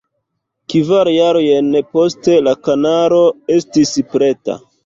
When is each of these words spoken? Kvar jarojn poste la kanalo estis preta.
Kvar 0.73 1.09
jarojn 1.15 1.69
poste 1.97 2.39
la 2.49 2.57
kanalo 2.69 3.23
estis 3.61 3.97
preta. 4.17 4.61